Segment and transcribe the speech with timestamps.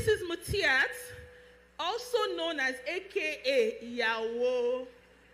[0.00, 0.22] Mrs.
[0.26, 0.96] Mutiat,
[1.78, 4.86] also known as AKA Yawo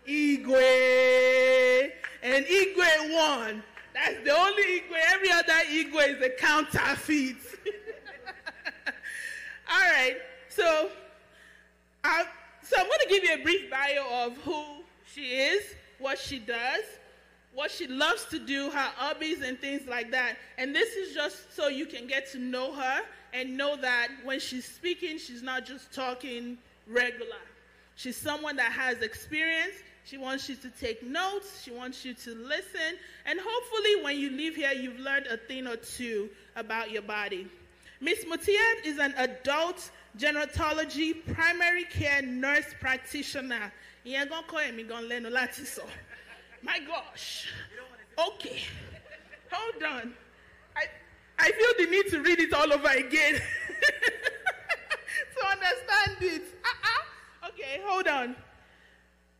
[0.05, 1.91] Igwe,
[2.21, 3.63] and Igwe one.
[3.93, 4.97] That's the only Igwe.
[5.13, 7.37] Every other Igwe is a counterfeit.
[9.71, 10.17] All right.
[10.49, 10.89] So,
[12.03, 12.23] uh,
[12.61, 15.63] so I'm going to give you a brief bio of who she is,
[15.99, 16.83] what she does,
[17.53, 20.35] what she loves to do, her hobbies, and things like that.
[20.57, 23.01] And this is just so you can get to know her
[23.37, 27.37] and know that when she's speaking, she's not just talking regular.
[27.95, 29.75] She's someone that has experience.
[30.05, 31.61] She wants you to take notes.
[31.63, 32.97] She wants you to listen.
[33.25, 37.47] And hopefully, when you leave here, you've learned a thing or two about your body.
[38.01, 43.71] Miss Mutiat is an adult gerontology primary care nurse practitioner.
[46.63, 47.49] My gosh.
[48.17, 48.61] Okay.
[49.51, 50.13] Hold on.
[50.75, 50.83] I,
[51.39, 53.35] I feel the need to read it all over again
[55.35, 56.43] to understand it.
[56.63, 57.49] Uh-uh.
[57.49, 58.35] Okay, hold on.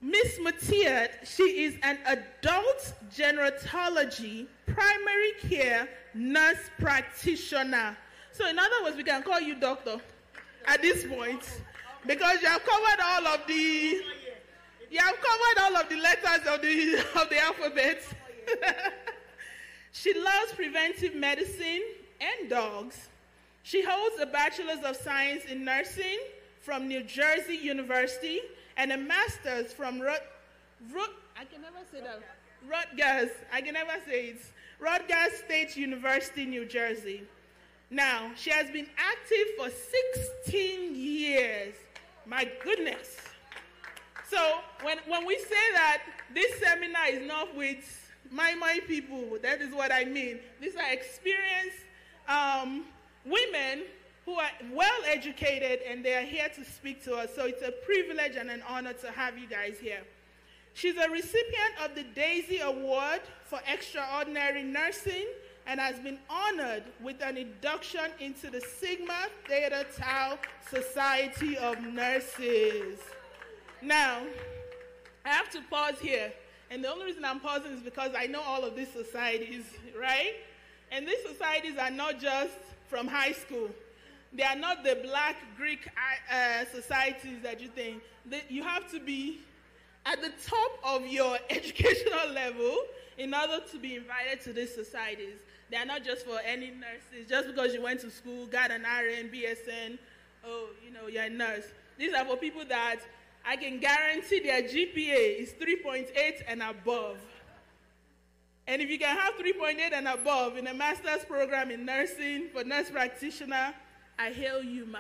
[0.02, 7.98] Miss Matiat, she is an adult gerontology primary care nurse practitioner.
[8.32, 10.00] So, in other words, we can call you doctor
[10.68, 11.42] at this point
[12.06, 14.02] because you have covered all of the
[14.90, 18.04] you have covered all of the letters of the of the alphabet.
[20.00, 21.84] she loves preventive medicine
[22.22, 23.10] and dogs.
[23.64, 26.20] She holds a bachelor's of science in nursing
[26.62, 28.42] from New Jersey University
[28.78, 30.22] and a master's from Rut,
[30.94, 31.10] Rut
[31.40, 32.22] I can never say that.
[32.70, 33.32] Rutgers.
[33.52, 34.42] I can never say it.
[34.80, 37.24] Rutgers State University, New Jersey.
[37.90, 39.70] Now, she has been active for
[40.46, 41.74] 16 years.
[42.26, 43.18] My goodness.
[44.30, 46.04] So, when, when we say that
[46.34, 50.40] this seminar is not with my, my people, that is what I mean.
[50.62, 51.78] These are experienced
[52.28, 52.86] um,
[53.26, 53.84] women
[54.26, 57.30] who are well educated and they are here to speak to us.
[57.36, 60.02] So, it's a privilege and an honor to have you guys here.
[60.74, 65.26] She's a recipient of the Daisy Award for Extraordinary Nursing
[65.66, 70.38] and has been honored with an induction into the Sigma Theta Tau
[70.70, 73.00] Society of Nurses.
[73.82, 74.22] Now,
[75.26, 76.32] I have to pause here.
[76.70, 79.64] And the only reason I'm pausing is because I know all of these societies,
[80.00, 80.34] right?
[80.92, 82.58] And these societies are not just
[82.88, 83.70] from high school.
[84.34, 85.88] They are not the black Greek
[86.32, 88.04] uh, societies that you think.
[88.26, 89.40] They, you have to be
[90.06, 92.78] at the top of your educational level
[93.18, 95.40] in order to be invited to these societies.
[95.70, 98.84] They are not just for any nurses, just because you went to school, got an
[98.84, 99.98] RN, BSN,
[100.46, 101.66] oh, you know, you're a nurse.
[101.98, 103.00] These are for people that
[103.48, 107.18] I can guarantee their GPA is 3.8 and above.
[108.68, 112.66] And if you can have 3.8 and above in a master's program in nursing for
[112.66, 113.74] nurse practitioner,
[114.20, 115.00] I hail you, ma.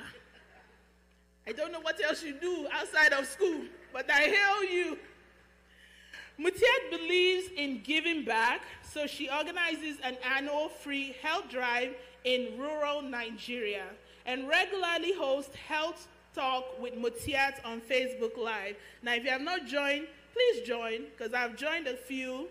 [1.46, 4.97] I don't know what else you do outside of school, but I hail you.
[6.40, 13.02] Mutiat believes in giving back, so she organizes an annual free health drive in rural
[13.02, 13.88] Nigeria
[14.25, 16.07] and regularly hosts health
[16.38, 18.75] talk with Mutiat on Facebook Live.
[19.02, 22.48] Now, if you have not joined, please join because I've joined a few,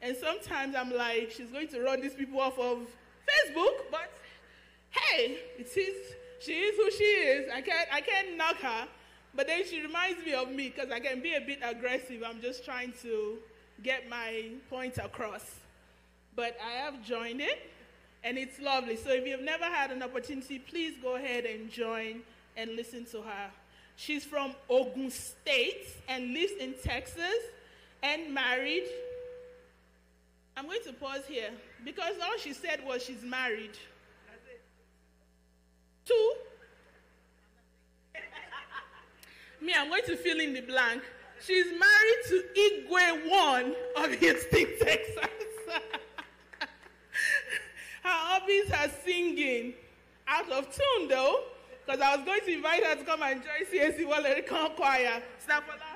[0.00, 2.86] and sometimes I'm like, she's going to run these people off of
[3.28, 4.12] Facebook, but
[4.90, 7.50] hey, it is she is who she is.
[7.52, 8.86] I can't I can't knock her.
[9.34, 12.22] But then she reminds me of me because I can be a bit aggressive.
[12.24, 13.38] I'm just trying to
[13.82, 15.44] get my point across.
[16.36, 17.70] But I have joined it,
[18.22, 18.96] and it's lovely.
[18.96, 22.22] So if you've never had an opportunity, please go ahead and join
[22.56, 23.50] and listen to her.
[23.96, 27.38] She's from Ogun State and lives in Texas
[28.02, 28.84] and married.
[30.56, 31.50] I'm going to pause here
[31.84, 33.76] because all she said was she's married.
[36.04, 36.32] Two,
[39.64, 41.02] me, I'm going to fill in the blank.
[41.44, 45.24] She's married to Igwe one of Houston, Texas.
[46.60, 46.68] her
[48.02, 49.74] hobbies are singing.
[50.26, 51.44] Out of tune though,
[51.84, 55.22] because I was going to invite her to come and join CSC Walericon Choir.
[55.46, 55.94] Snapola.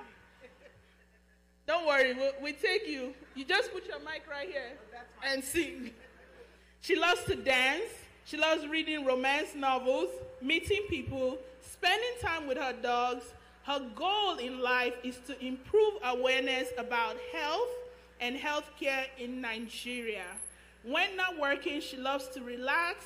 [1.67, 3.14] Don't worry, we'll, we take you.
[3.35, 5.90] You just put your mic right here oh, and sing.
[6.81, 7.90] She loves to dance.
[8.25, 10.08] She loves reading romance novels,
[10.40, 13.25] meeting people, spending time with her dogs.
[13.64, 17.69] Her goal in life is to improve awareness about health
[18.20, 20.25] and healthcare in Nigeria.
[20.84, 23.05] When not working, she loves to relax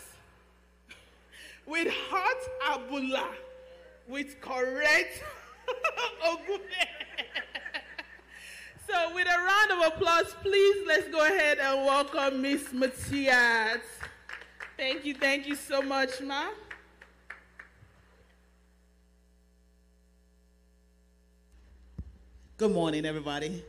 [1.66, 3.26] with hot abula,
[4.08, 5.22] with correct
[6.26, 6.60] ogube.
[8.88, 13.80] so, with a round of applause, please let's go ahead and welcome Miss Matias.
[14.76, 16.46] Thank you, thank you so much, Ma.
[22.58, 23.64] Good morning, everybody.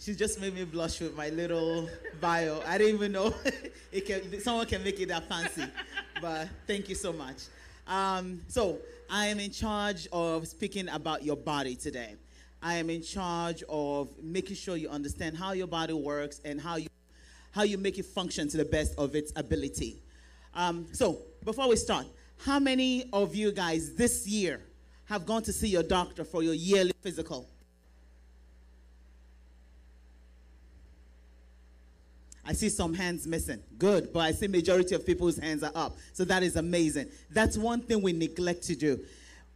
[0.00, 1.88] She just made me blush with my little
[2.20, 2.62] bio.
[2.64, 3.34] I didn't even know
[3.92, 5.64] it can, someone can make it that fancy,
[6.22, 7.36] but thank you so much.
[7.84, 8.78] Um, so,
[9.10, 12.14] I am in charge of speaking about your body today.
[12.62, 16.76] I am in charge of making sure you understand how your body works and how
[16.76, 16.88] you,
[17.50, 20.00] how you make it function to the best of its ability.
[20.54, 22.06] Um, so, before we start,
[22.44, 24.60] how many of you guys this year
[25.06, 27.48] have gone to see your doctor for your yearly physical?
[32.48, 33.62] I see some hands missing.
[33.76, 35.98] Good, but I see majority of people's hands are up.
[36.14, 37.08] So that is amazing.
[37.30, 38.98] That's one thing we neglect to do.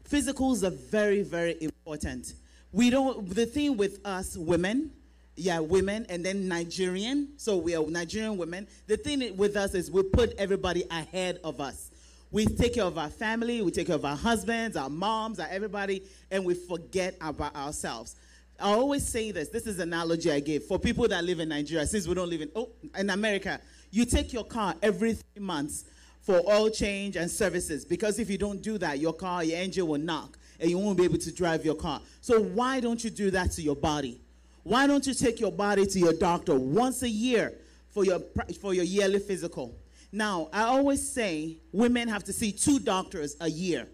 [0.06, 2.34] Physicals are very, very important.
[2.70, 4.90] We don't the thing with us women,
[5.36, 7.28] yeah, women and then Nigerian.
[7.38, 8.68] So we are Nigerian women.
[8.88, 11.92] The thing with us is we put everybody ahead of us.
[12.30, 15.48] We take care of our family, we take care of our husbands, our moms, our
[15.50, 18.16] everybody, and we forget about ourselves.
[18.62, 19.48] I always say this.
[19.48, 21.84] This is an analogy I give for people that live in Nigeria.
[21.84, 23.60] Since we don't live in oh in America,
[23.90, 25.84] you take your car every three months
[26.20, 29.88] for oil change and services because if you don't do that, your car, your engine
[29.88, 32.00] will knock and you won't be able to drive your car.
[32.20, 34.20] So why don't you do that to your body?
[34.62, 37.54] Why don't you take your body to your doctor once a year
[37.90, 38.20] for your
[38.60, 39.74] for your yearly physical?
[40.12, 43.88] Now, I always say women have to see two doctors a year.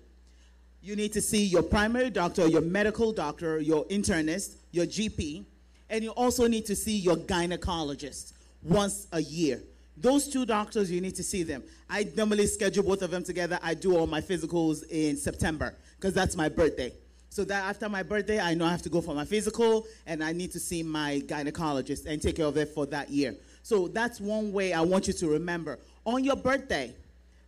[0.81, 5.45] You need to see your primary doctor, your medical doctor, your internist, your GP,
[5.91, 8.33] and you also need to see your gynecologist
[8.63, 9.63] once a year.
[9.97, 11.63] Those two doctors, you need to see them.
[11.91, 13.59] I normally schedule both of them together.
[13.63, 16.93] I do all my physicals in September because that's my birthday.
[17.31, 20.23] So that after my birthday, I know I have to go for my physical and
[20.23, 23.35] I need to see my gynecologist and take care of it for that year.
[23.63, 25.79] So that's one way I want you to remember.
[26.05, 26.95] On your birthday,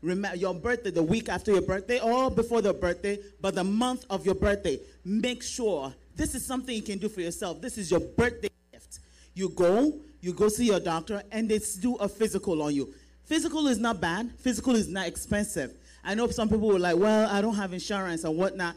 [0.03, 4.05] remember your birthday, the week after your birthday or before the birthday, but the month
[4.11, 7.63] of your birthday, make sure this is something you can do for yourself.
[7.63, 8.99] This is your birthday gift.
[9.35, 12.93] You go, you go see your doctor, and they do a physical on you.
[13.25, 14.31] Physical is not bad.
[14.39, 15.73] Physical is not expensive.
[16.05, 18.77] I know some people were like, well, I don't have insurance and whatnot.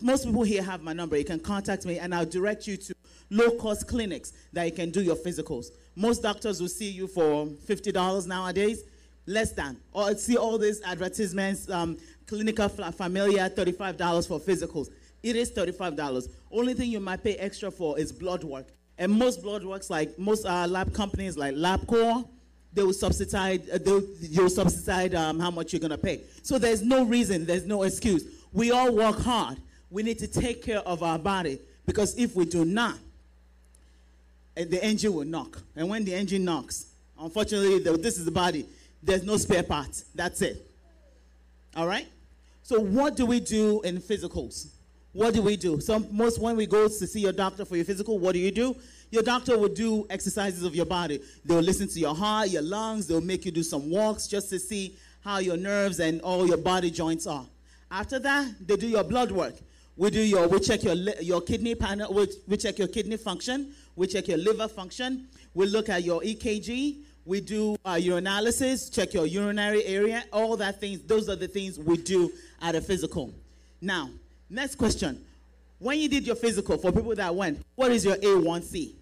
[0.00, 1.18] Most people here have my number.
[1.18, 2.94] You can contact me, and I'll direct you to
[3.28, 5.66] low cost clinics that you can do your physicals.
[5.94, 8.84] Most doctors will see you for $50 nowadays,
[9.26, 9.76] less than.
[9.92, 14.88] Or see all these advertisements, um, Clinica Familia, $35 for physicals.
[15.22, 16.28] It is $35.
[16.50, 18.66] Only thing you might pay extra for is blood work.
[18.98, 22.28] And most blood works, like most uh, lab companies like LabCorp,
[22.72, 26.22] they will subsidize, uh, they will subsidize um, how much you're going to pay.
[26.42, 28.24] So there's no reason, there's no excuse.
[28.52, 29.58] We all work hard.
[29.90, 32.98] We need to take care of our body because if we do not,
[34.56, 35.62] eh, the engine will knock.
[35.76, 36.86] And when the engine knocks,
[37.18, 38.66] unfortunately, this is the body,
[39.02, 40.04] there's no spare parts.
[40.14, 40.70] That's it.
[41.76, 42.06] All right?
[42.62, 44.66] So, what do we do in physicals?
[45.12, 45.80] What do we do?
[45.80, 48.50] So most when we go to see your doctor for your physical, what do you
[48.50, 48.76] do?
[49.10, 51.20] Your doctor will do exercises of your body.
[51.44, 53.06] They'll listen to your heart, your lungs.
[53.06, 56.58] They'll make you do some walks just to see how your nerves and all your
[56.58, 57.46] body joints are.
[57.90, 59.54] After that, they do your blood work.
[59.96, 62.12] We do your we check your your kidney panel.
[62.12, 63.74] We, we check your kidney function.
[63.96, 65.26] We check your liver function.
[65.54, 67.02] We look at your EKG.
[67.24, 68.90] We do uh, analysis.
[68.90, 70.24] Check your urinary area.
[70.32, 71.00] All that things.
[71.00, 72.30] Those are the things we do
[72.62, 73.34] at a physical.
[73.80, 74.10] Now,
[74.50, 75.24] Next question.
[75.78, 78.94] When you did your physical, for people that went, what is your A1C?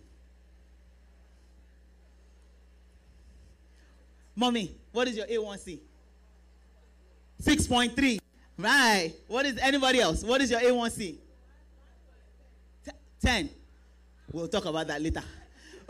[4.35, 5.79] Mommy, what is your A1C?
[7.43, 8.19] 6.3.
[8.59, 9.13] Right.
[9.29, 10.23] What is anybody else?
[10.23, 11.17] What is your A1C?
[13.23, 13.51] 10.
[14.33, 15.23] We'll talk about that later.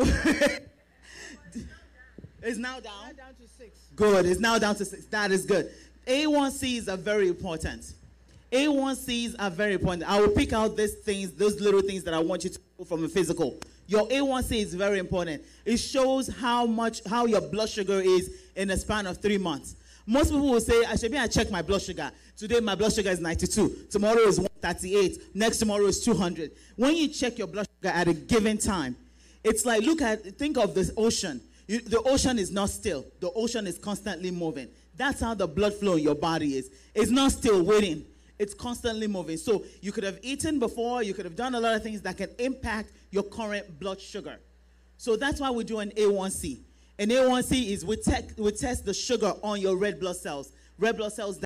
[2.43, 2.93] it's now down.
[3.07, 3.79] Now down to 6.
[3.97, 4.27] Good.
[4.27, 5.07] It's now down to 6.
[5.07, 5.71] That is good.
[6.07, 7.93] A1Cs are very important.
[8.53, 10.09] A1Cs are very important.
[10.09, 12.85] I will pick out these things, those little things that I want you to know
[12.85, 13.59] from a physical.
[13.89, 15.43] Your A1C is very important.
[15.65, 19.77] It shows how much, how your blood sugar is in a span of three months.
[20.07, 22.11] Most people will say, I should be, I check my blood sugar.
[22.37, 23.87] Today, my blood sugar is 92.
[23.91, 25.35] Tomorrow is 138.
[25.35, 26.53] Next tomorrow is 200.
[26.77, 28.95] When you check your blood sugar at a given time,
[29.43, 31.41] it's like, look at, think of the ocean.
[31.67, 33.05] You, the ocean is not still.
[33.19, 34.69] The ocean is constantly moving.
[34.97, 36.71] That's how the blood flow in your body is.
[36.95, 38.05] It's not still waiting
[38.39, 39.37] it's constantly moving.
[39.37, 42.17] So you could have eaten before, you could have done a lot of things that
[42.17, 44.39] can impact your current blood sugar.
[44.99, 46.61] So that's why we do an A1C.
[46.99, 50.53] An A1C is we, te- we test the sugar on your red blood cells.
[50.79, 51.39] Red blood cells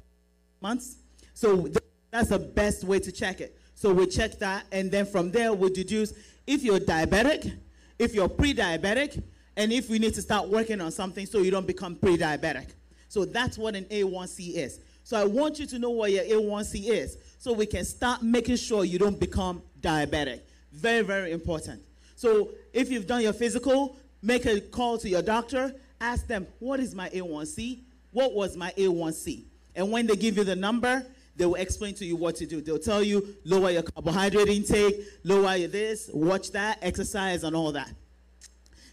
[0.61, 0.97] months.
[1.35, 1.69] So
[2.11, 3.57] that's the best way to check it.
[3.75, 6.13] So we check that, and then from there we deduce
[6.47, 7.57] if you're diabetic,
[7.99, 9.23] if you're pre-diabetic,
[9.57, 12.69] and if we need to start working on something so you don't become pre-diabetic.
[13.09, 14.81] So that's what an A1C is.
[15.11, 18.55] So I want you to know what your A1C is so we can start making
[18.55, 20.39] sure you don't become diabetic.
[20.71, 21.83] Very, very important.
[22.15, 25.75] So if you've done your physical, make a call to your doctor.
[26.01, 27.81] Ask them, what is my A1C?
[28.13, 29.43] What was my A1C?
[29.75, 32.61] And when they give you the number, they will explain to you what to do.
[32.61, 37.73] They'll tell you lower your carbohydrate intake, lower your this, watch that, exercise, and all
[37.73, 37.91] that.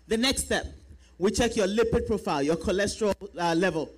[0.08, 0.66] The next step,
[1.20, 3.92] we check your lipid profile, your cholesterol uh, level.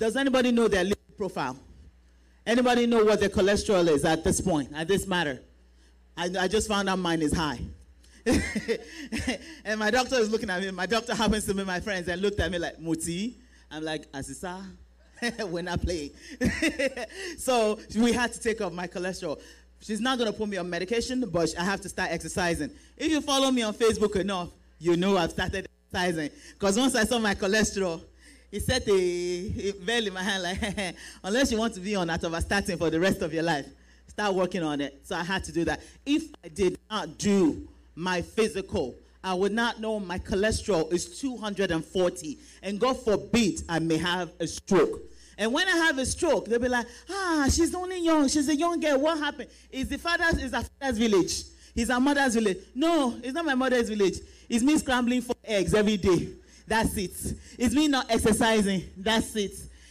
[0.00, 1.58] Does anybody know their lipid profile?
[2.46, 5.40] Anybody know what their cholesterol is at this point, at this matter?
[6.16, 7.60] I, I just found out mine is high.
[9.64, 10.70] and my doctor is looking at me.
[10.70, 13.36] My doctor happens to be my friends and looked at me like, Muti.
[13.70, 14.64] I'm like, Asisa,
[15.46, 16.12] we're not playing.
[17.38, 19.38] so we had to take off my cholesterol.
[19.82, 22.70] She's not going to put me on medication, but I have to start exercising.
[22.96, 26.30] If you follow me on Facebook enough, you know I've started exercising.
[26.54, 28.00] Because once I saw my cholesterol,
[28.50, 32.08] he set a, a bell in my hand like, unless you want to be on
[32.08, 33.66] atorvastatin for the rest of your life,
[34.08, 35.00] start working on it.
[35.04, 35.80] So I had to do that.
[36.04, 42.38] If I did not do my physical, I would not know my cholesterol is 240.
[42.62, 45.00] And God forbid I may have a stroke.
[45.38, 48.28] And when I have a stroke, they'll be like, ah, she's only young.
[48.28, 48.98] She's a young girl.
[48.98, 49.48] What happened?
[49.70, 51.44] Is the father's, is a father's village.
[51.74, 52.58] Is a mother's village.
[52.74, 54.18] No, it's not my mother's village.
[54.48, 56.30] It's me scrambling for eggs every day.
[56.70, 57.34] That's it.
[57.58, 58.84] It's me not exercising.
[58.96, 59.50] That's it.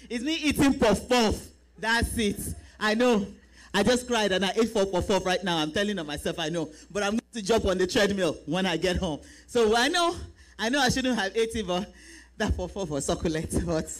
[0.09, 1.35] It's me eating puff puff.
[1.77, 2.39] That's it.
[2.79, 3.27] I know.
[3.73, 5.57] I just cried and I ate four puff puff right now.
[5.57, 6.69] I'm telling myself I know.
[6.89, 9.19] But I'm going to jump on the treadmill when I get home.
[9.45, 10.15] So I know,
[10.57, 11.93] I know I shouldn't have ate it, but
[12.37, 13.53] that puff puff was succulent.
[13.65, 13.93] But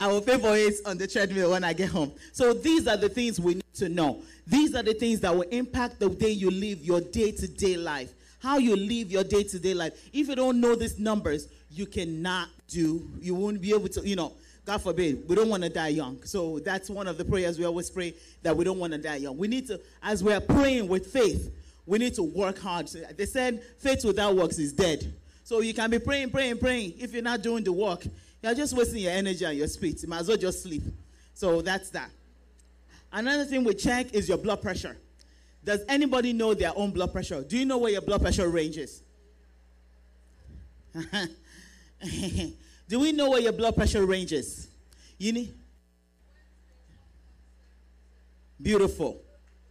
[0.00, 2.10] I will pay for it on the treadmill when I get home.
[2.32, 4.22] So these are the things we need to know.
[4.44, 7.76] These are the things that will impact the way you live your day to day
[7.76, 9.92] life how you live your day to day life.
[10.12, 14.16] If you don't know these numbers, you cannot do, you won't be able to, you
[14.16, 14.32] know,
[14.64, 16.22] God forbid, we don't want to die young.
[16.24, 19.16] So that's one of the prayers we always pray that we don't want to die
[19.16, 19.38] young.
[19.38, 21.54] We need to, as we're praying with faith,
[21.86, 22.86] we need to work hard.
[23.16, 25.10] They said faith without works is dead.
[25.42, 26.94] So you can be praying, praying, praying.
[26.98, 28.04] If you're not doing the work,
[28.42, 30.02] you're just wasting your energy and your speed.
[30.02, 30.82] You might as well just sleep.
[31.32, 32.10] So that's that.
[33.10, 34.98] Another thing we check is your blood pressure.
[35.68, 37.42] Does anybody know their own blood pressure?
[37.42, 39.02] Do you know where your blood pressure range is?
[42.88, 44.66] Do we know where your blood pressure range is?
[45.18, 45.54] You need?
[48.62, 49.20] Beautiful.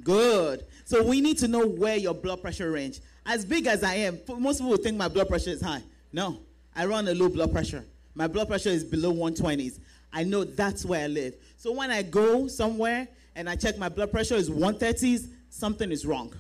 [0.04, 0.66] Good.
[0.86, 3.00] So we need to know where your blood pressure range.
[3.26, 5.82] As big as I am, most people think my blood pressure is high.
[6.14, 6.38] No,
[6.76, 7.84] I run a low blood pressure.
[8.14, 9.80] My blood pressure is below 120s.
[10.14, 11.34] I know that's where I live.
[11.58, 16.06] So when I go somewhere and I check my blood pressure is 130s, something is
[16.06, 16.34] wrong.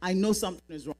[0.00, 0.96] I know something is wrong.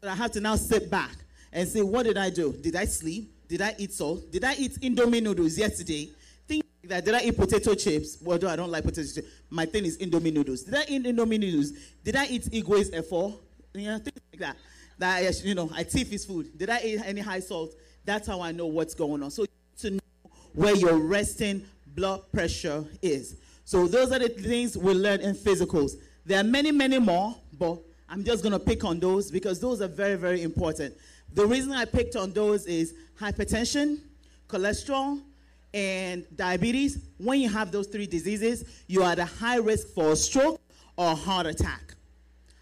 [0.00, 1.16] But I have to now sit back
[1.52, 2.52] and say, what did I do?
[2.52, 3.32] Did I sleep?
[3.48, 4.30] Did I eat salt?
[4.30, 6.10] Did I eat Indomie noodles yesterday?
[6.46, 7.04] Think like that.
[7.04, 8.18] Did I eat potato chips?
[8.22, 9.28] Well, I don't like potato chips.
[9.50, 10.62] My thing is Indomie noodles.
[10.62, 11.72] Did I eat Indomie noodles?
[12.02, 13.38] Did I eat Igwe's F4?
[13.74, 14.56] You know, things like that.
[14.98, 16.56] That, you know, I thief his food.
[16.56, 17.74] Did I eat any high salt?
[18.04, 19.30] That's how I know what's going on.
[19.30, 19.46] So
[19.80, 20.00] to know
[20.54, 23.36] where your resting blood pressure is.
[23.64, 25.96] So those are the things we learn in physicals.
[26.26, 27.78] There are many, many more, but
[28.08, 30.94] I'm just going to pick on those because those are very, very important.
[31.34, 33.98] The reason I picked on those is hypertension,
[34.48, 35.20] cholesterol,
[35.74, 36.98] and diabetes.
[37.18, 40.60] When you have those three diseases, you are at a high risk for a stroke
[40.96, 41.94] or heart attack.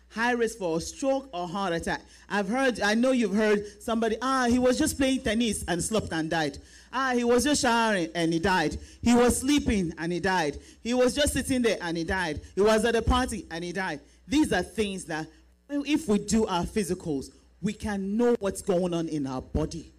[0.09, 2.01] High risk for a stroke or heart attack.
[2.29, 6.13] I've heard, I know you've heard somebody, ah, he was just playing tennis and slept
[6.13, 6.59] and died.
[6.93, 8.79] Ah, he was just showering and he died.
[9.01, 10.59] He was sleeping and he died.
[10.83, 12.41] He was just sitting there and he died.
[12.55, 14.01] He was at a party and he died.
[14.29, 15.27] These are things that,
[15.71, 17.31] if we do our physicals,
[17.63, 19.93] we can know what's going on in our body.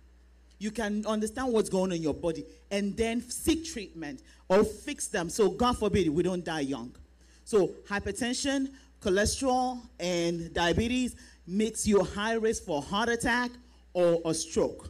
[0.60, 5.08] You can understand what's going on in your body and then seek treatment or fix
[5.08, 5.30] them.
[5.30, 6.96] So, God forbid, we don't die young.
[7.44, 8.70] So, hypertension,
[9.02, 11.16] cholesterol, and diabetes
[11.48, 13.52] makes you high risk for heart attack
[13.94, 14.90] or a stroke.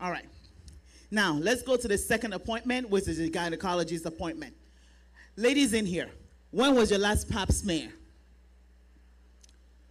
[0.00, 0.24] All right.
[1.10, 4.54] Now, let's go to the second appointment, which is the gynecologist appointment.
[5.36, 6.10] Ladies in here,
[6.50, 7.90] when was your last pap smear?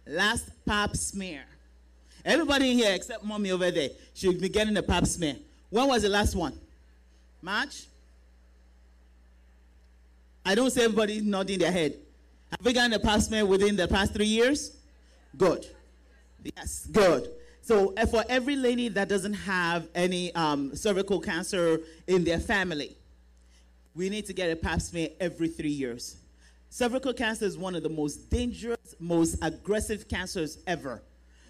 [0.06, 1.42] Last pap smear.
[2.24, 5.36] Everybody in here except mommy over there should be getting a pap smear.
[5.70, 6.58] When was the last one?
[7.42, 7.84] March?
[10.44, 11.94] I don't see everybody nodding their head.
[12.50, 14.76] Have we gotten a pap smear within the past three years?
[15.36, 15.66] Good.
[16.56, 17.30] Yes, good.
[17.68, 22.96] So uh, for every lady that doesn't have any um, cervical cancer in their family,
[23.94, 26.16] we need to get a pap smear every three years.
[26.70, 31.02] Cervical cancer is one of the most dangerous, most aggressive cancers ever.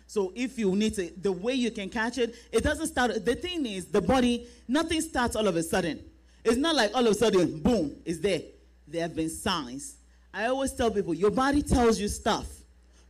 [0.09, 3.25] So if you need to, the way you can catch it, it doesn't start.
[3.25, 6.03] The thing is, the body, nothing starts all of a sudden.
[6.43, 8.43] It's not like all of a sudden, boom, it's there.
[8.89, 9.95] There have been signs.
[10.35, 12.49] I always tell people, your body tells you stuff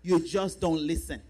[0.02, 1.22] You just don't listen.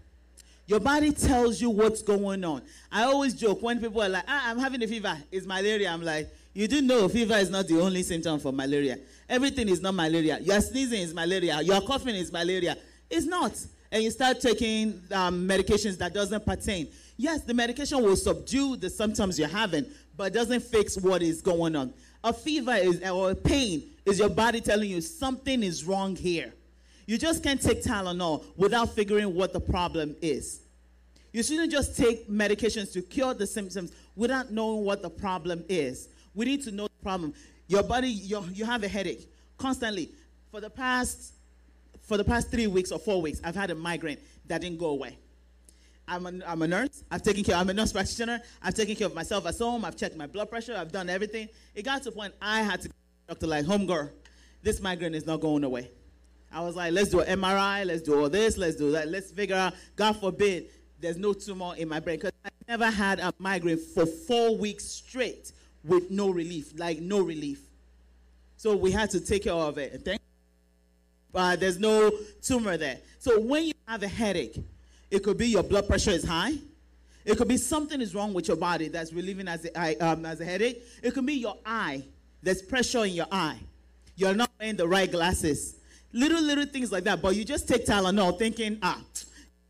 [0.69, 2.61] Your body tells you what's going on.
[2.91, 5.17] I always joke when people are like, ah, I'm having a fever.
[5.31, 5.89] It's malaria.
[5.89, 8.99] I'm like, you do know fever is not the only symptom for malaria.
[9.27, 10.37] Everything is not malaria.
[10.39, 11.59] Your sneezing is malaria.
[11.63, 12.77] Your coughing is malaria.
[13.09, 13.53] It's not.
[13.91, 16.87] And you start taking um, medications that doesn't pertain.
[17.17, 21.75] Yes, the medication will subdue the symptoms you're having, but doesn't fix what is going
[21.75, 21.95] on.
[22.23, 26.53] A fever is or a pain is your body telling you something is wrong here.
[27.09, 30.61] You just can't take Tylenol without figuring what the problem is.
[31.33, 36.09] You shouldn't just take medications to cure the symptoms without knowing what the problem is.
[36.35, 37.33] We need to know the problem.
[37.67, 40.11] Your body, you have a headache constantly.
[40.51, 41.33] For the past,
[42.03, 44.89] for the past three weeks or four weeks, I've had a migraine that didn't go
[44.89, 45.17] away.
[46.07, 47.03] I'm a, I'm a nurse.
[47.09, 47.55] I've taken care.
[47.55, 48.39] I'm a nurse practitioner.
[48.61, 49.83] I've taken care of myself at home.
[49.83, 50.75] I've checked my blood pressure.
[50.77, 51.49] I've done everything.
[51.73, 52.89] It got to a point I had to
[53.27, 54.11] doctor like, home girl,
[54.61, 55.89] this migraine is not going away.
[56.51, 59.31] I was like, let's do an MRI, let's do all this, let's do that, let's
[59.31, 60.67] figure out, God forbid,
[60.99, 62.17] there's no tumor in my brain.
[62.17, 65.51] Because I never had a migraine for four weeks straight
[65.83, 67.61] with no relief, like no relief.
[68.57, 70.01] So we had to take care of it.
[70.03, 70.21] Thank
[71.31, 72.97] there's no tumor there.
[73.19, 74.61] So when you have a headache,
[75.11, 76.53] it could be your blood pressure is high.
[77.25, 80.41] It could be something is wrong with your body that's relieving as a, um, as
[80.41, 80.83] a headache.
[81.03, 82.03] It could be your eye.
[82.41, 83.59] There's pressure in your eye.
[84.15, 85.75] You're not wearing the right glasses.
[86.11, 87.21] Little, little things like that.
[87.21, 88.99] But you just take Tylenol thinking, ah,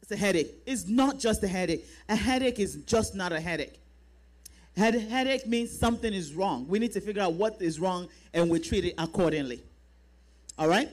[0.01, 0.55] it's a headache.
[0.65, 1.85] It's not just a headache.
[2.07, 3.79] A headache is just not a headache.
[4.77, 6.65] Head, headache means something is wrong.
[6.67, 9.61] We need to figure out what is wrong and we treat it accordingly.
[10.57, 10.89] All right?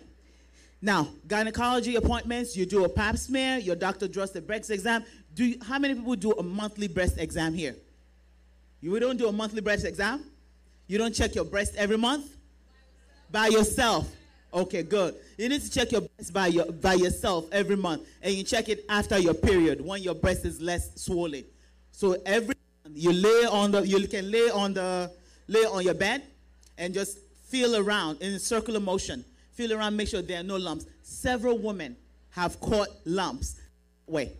[0.83, 5.05] Now, gynecology appointments, you do a pap smear, your doctor draws the breast exam.
[5.35, 7.77] Do you, how many people do a monthly breast exam here?
[8.81, 10.25] You don't do a monthly breast exam?
[10.87, 12.37] You don't check your breast every month?
[13.31, 14.15] By yourself.
[14.57, 15.15] Okay, good.
[15.37, 18.09] You need to check your breast by, your, by yourself every month.
[18.23, 21.45] And you check it after your period when your breast is less swollen.
[21.93, 22.55] So every
[22.95, 25.11] you lay on the you can lay on the
[25.49, 26.23] lay on your bed
[26.79, 29.25] and just feel around in circular motion.
[29.53, 30.87] Feel around, make sure there are no lumps.
[31.03, 31.95] Several women
[32.31, 33.57] have caught lumps.
[34.07, 34.33] Wait.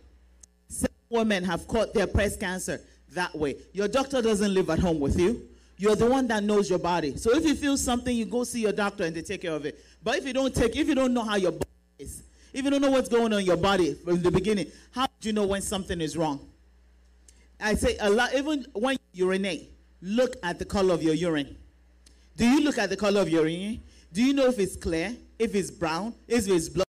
[0.67, 2.81] Several women have caught their breast cancer
[3.13, 3.57] that way.
[3.71, 5.47] Your doctor doesn't live at home with you.
[5.79, 7.17] You're the one that knows your body.
[7.17, 9.65] So if you feel something, you go see your doctor and they take care of
[9.65, 9.79] it.
[10.07, 11.65] But if you don't take, if you don't know how your body
[11.99, 15.05] is, if you don't know what's going on in your body from the beginning, how
[15.19, 16.47] do you know when something is wrong?
[17.59, 19.69] I say a lot, even when you urinate,
[20.01, 21.57] look at the color of your urine.
[22.37, 23.83] Do you look at the color of your urine?
[24.13, 26.86] Do you know if it's clear, if it's brown, if it's blood?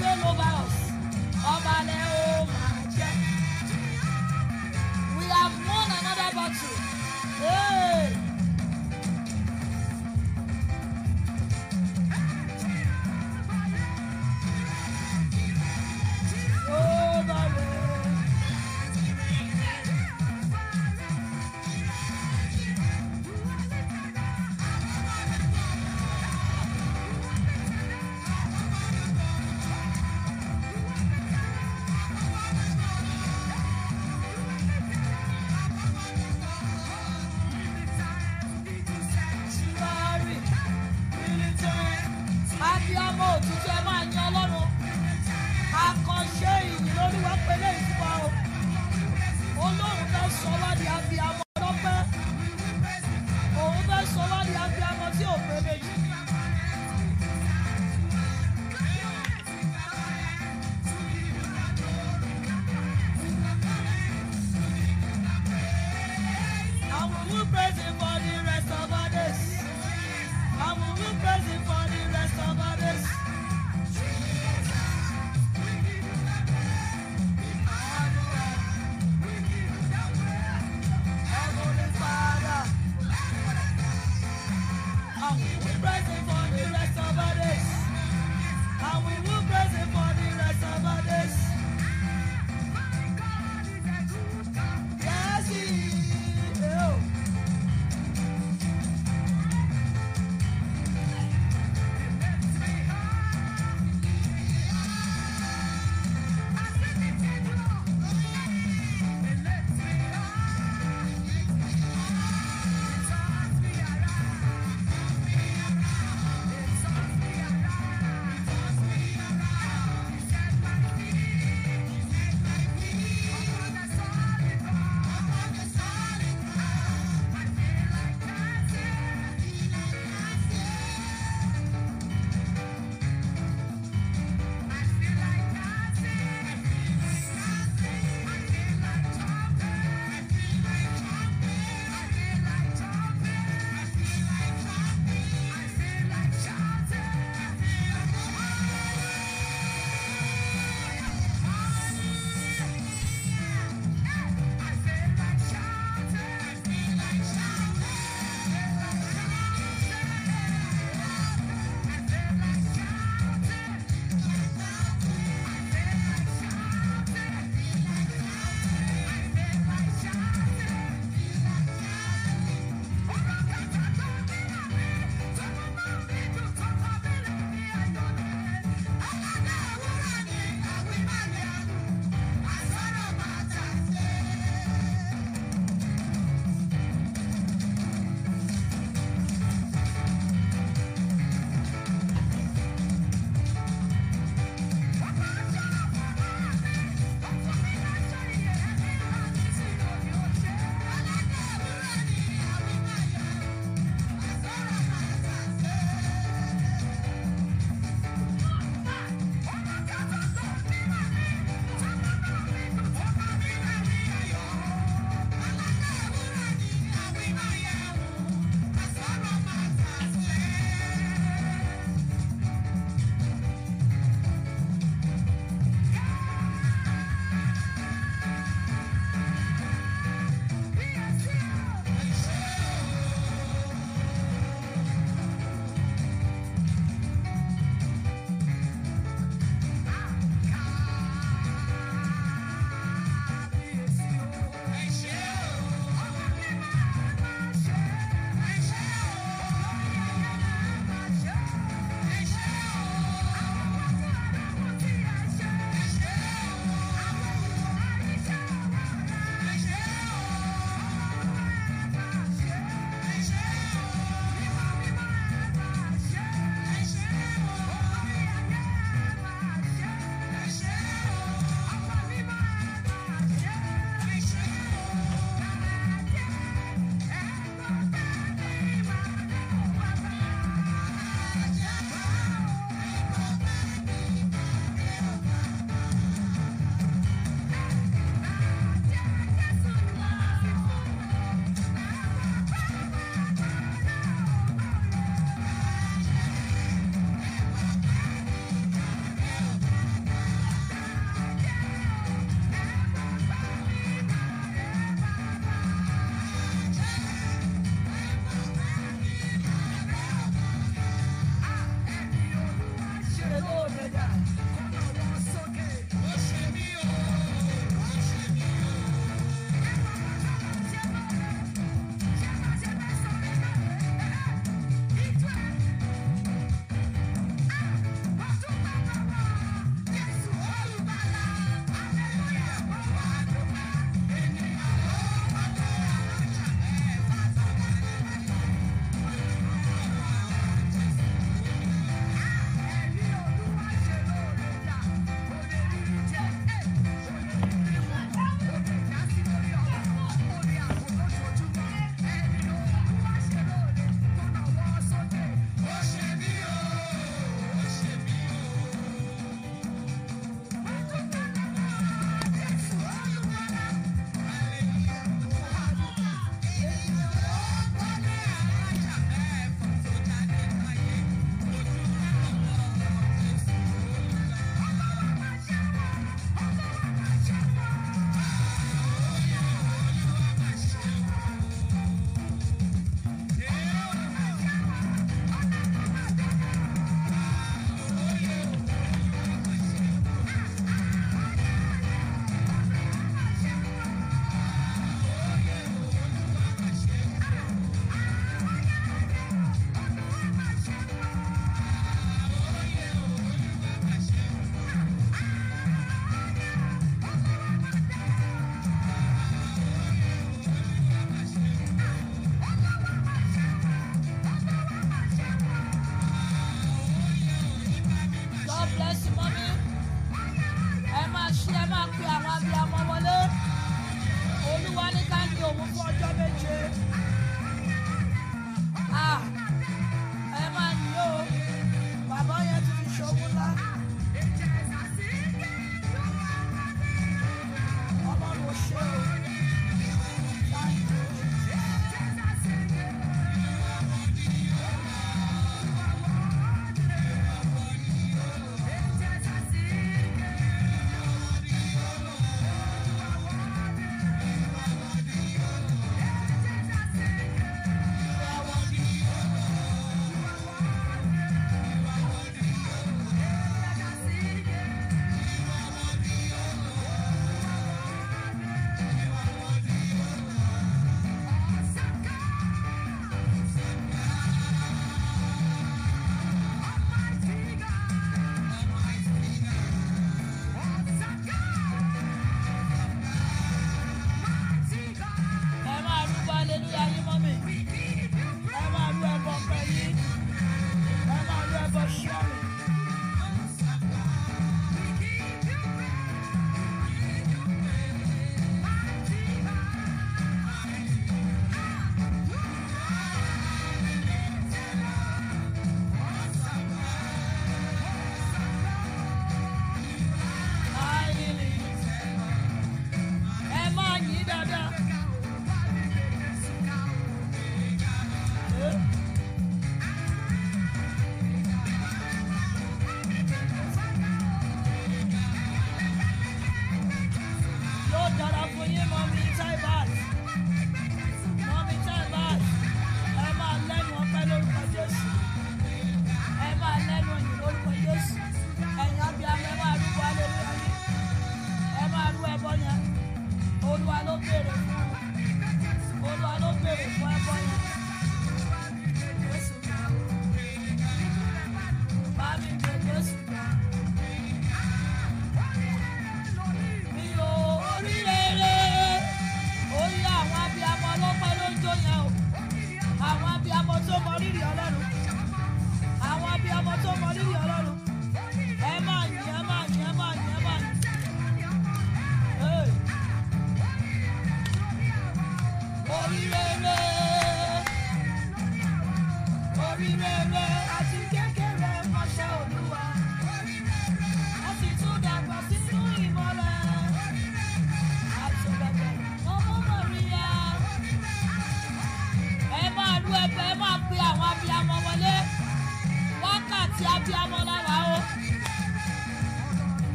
[0.00, 0.04] we
[5.26, 6.83] have won another battle.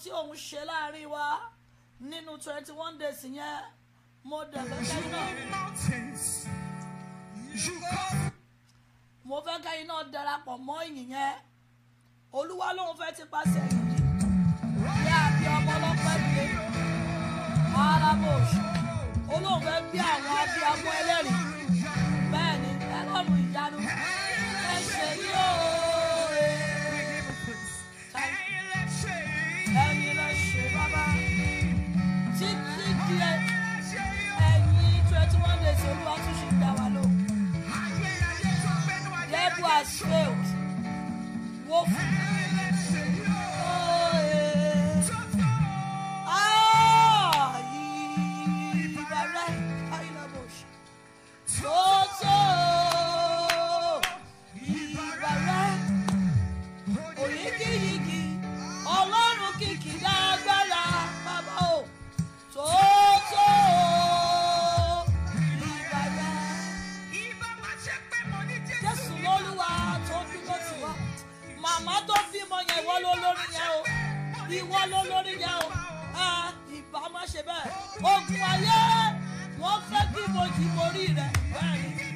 [0.00, 1.24] tí òun ṣe láàárín wa
[2.10, 3.62] nínú twenty one days yẹn
[4.28, 5.26] mo dẹ̀ fẹ́ kẹ́yìn náà
[9.28, 11.34] mo fẹ́ kẹ́yìn náà darapọ̀ mọ́ ìyìn yẹn.
[12.36, 13.96] Olúwa lòun fẹ́ ti pàṣẹ yìí.
[14.82, 16.44] Bí àbí ọmọ ọlọ́pàá ìdílé
[17.86, 18.60] arábòsù
[19.64, 21.36] fẹ́ bí àwọn abiyamọ ẹlẹ́rìí.
[22.32, 23.78] Bẹ́ẹ̀ ni ẹlọ́run ìyanu.
[39.78, 40.08] Matheus,
[41.68, 41.88] Wolf.
[74.58, 75.68] ìwọ ló lórí yẹ o.
[76.76, 77.00] Ìbá
[77.32, 77.66] ṣe bẹ́ẹ̀.
[78.10, 78.78] Ogun ayé
[79.60, 81.30] wọ́n fẹ́ kí mo jì borí rẹ̀.
[81.52, 82.07] Bẹ́ẹ̀ ni.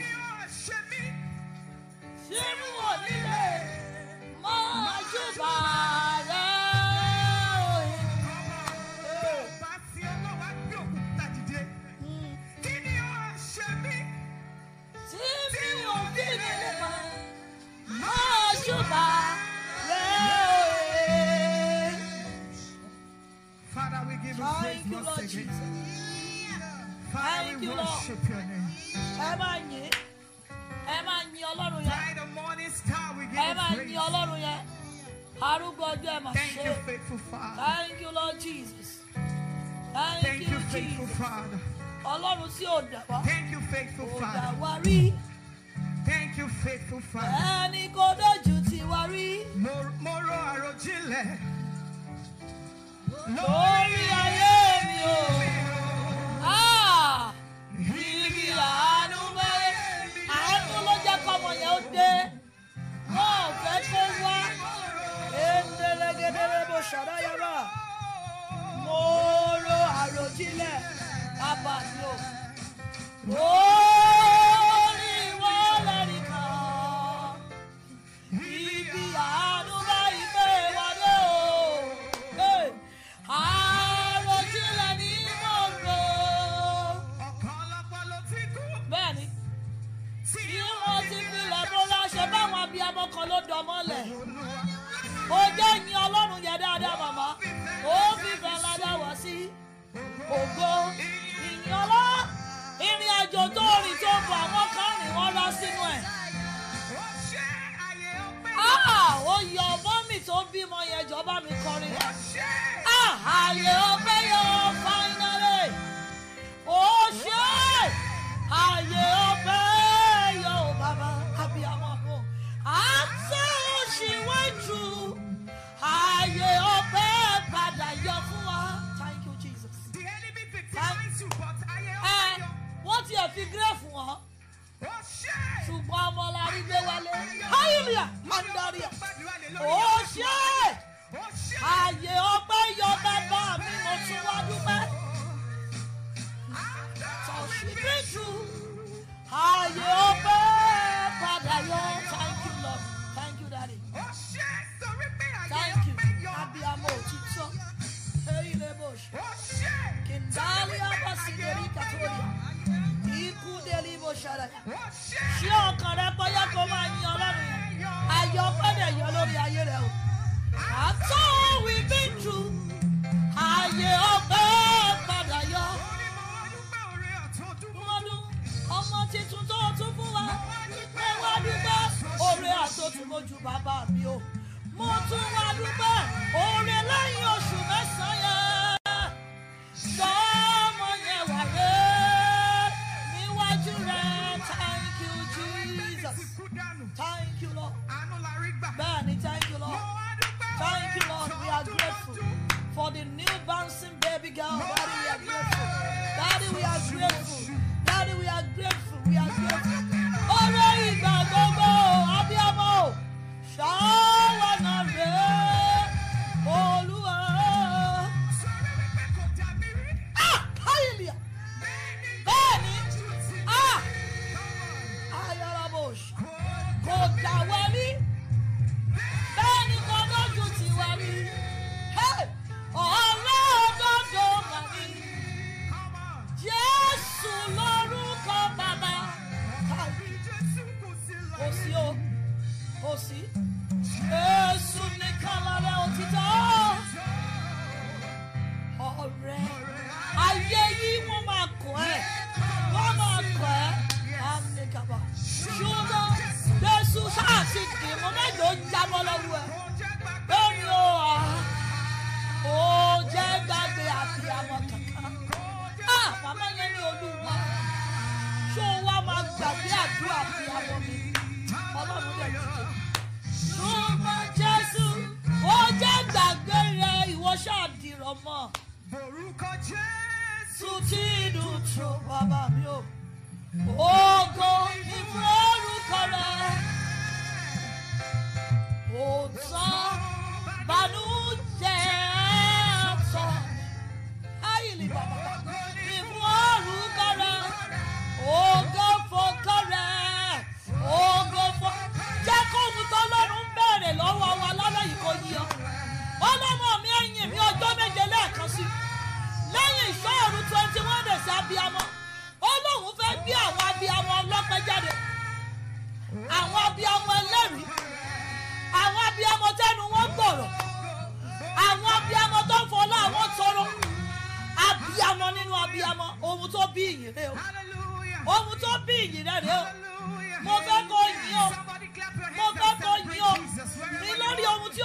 [24.42, 25.60] Thank you, Lord Jesus.
[27.12, 27.88] Thank you, Lord.
[30.94, 31.92] ẹ máa yin ọlọ́run yẹn.
[33.38, 34.60] Ẹ máa yin ọlọ́run yẹn.
[35.50, 36.38] Arúgbó ọjọ́ ẹ máa ṣe.
[37.56, 38.88] thank you lord jesus.
[39.92, 41.60] Thank, thank you faithful Father.
[42.56, 43.18] sí òdà wá.
[44.40, 45.12] Òdà wá rí.
[47.64, 49.44] Ẹni kò dojú ti wá rí.
[51.38, 51.51] mo.
[53.26, 54.54] lórí ayé
[54.88, 55.18] mi o.
[56.44, 57.32] Ah!
[57.78, 59.74] Ìrì àánú mẹ́rin
[60.38, 62.10] àánú ló jẹ́ kọ́mọ yẹn ó dé.
[63.14, 64.36] Wọ́n fẹ́ kó wá.
[65.48, 67.54] Endelegedere bó ṣàdá yàrá.
[68.84, 69.00] Mo
[69.64, 70.76] ro àròjinlẹ̀
[71.38, 71.74] bàbá.
[73.30, 74.31] Oh!
[100.40, 100.70] ògo
[101.66, 102.06] ìyànlọ́
[102.88, 106.00] ìrìn àjò tó rìn tó bọ̀ àwọn kan rìn wọ́n lọ sínú ẹ̀.
[109.32, 109.51] ó yẹ.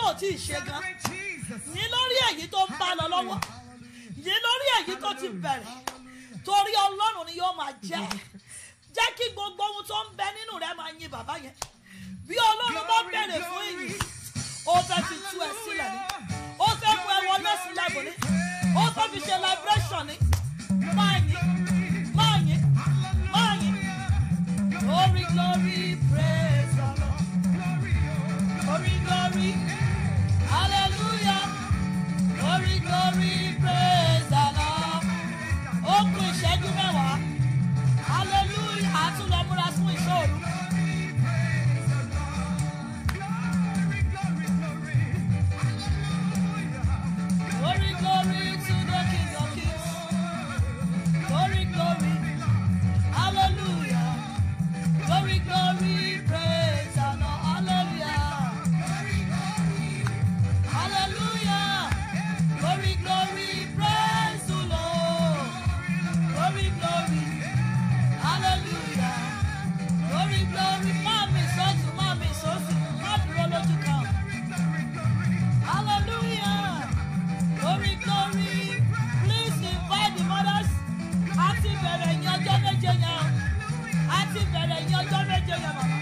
[0.07, 0.81] ò tí ì ṣe gan.
[1.73, 3.39] Ní lórí èyí tó ń bá lọ lọ́wọ́
[4.25, 5.75] ní lórí èyí tó ti bẹ̀rẹ̀
[6.45, 8.01] torí ọlọ́run ni yóò máa jẹ́.
[8.95, 11.53] Jẹ́ kí gbogbo ohun tó ń bẹ nínú rẹ máa yin bàbá yẹn.
[12.27, 13.99] Bí ọlọ́run bá bẹ̀rẹ̀ fún ìyìn
[14.65, 15.99] ó fẹ́ fi tú ẹ sílẹ̀ ni.
[16.59, 18.11] Ó fẹ́ fún ẹ wọlé sílẹ̀ bò ní
[18.81, 20.15] ó fẹ́ fi ṣe liberation ni.
[20.97, 21.47] Máa yìn
[22.17, 22.61] máa yìn
[23.33, 23.75] máa yìn
[24.81, 25.79] glory glory
[26.09, 27.21] praise the lord.
[28.63, 29.49] Glory glory
[35.93, 37.15] ó kù ìṣẹ́jú mẹ́wàá.
[38.09, 38.93] Hallelujah.
[39.03, 40.35] Àtúnlọ́múra fún ìṣòro.
[85.59, 85.96] Thank you.